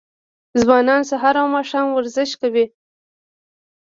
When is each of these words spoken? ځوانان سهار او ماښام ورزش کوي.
ځوانان 0.61 1.01
سهار 1.09 1.35
او 1.41 1.47
ماښام 1.55 1.87
ورزش 1.91 2.31
کوي. 2.41 2.65